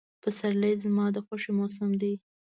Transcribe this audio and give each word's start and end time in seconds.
پسرلی 0.23 0.73
زما 0.83 1.05
د 1.15 1.17
خوښې 1.25 1.51
موسم 1.57 1.89
دی. 2.01 2.13